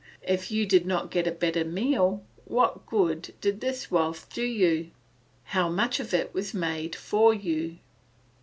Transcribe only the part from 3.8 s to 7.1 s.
wealth do you? how much of it was made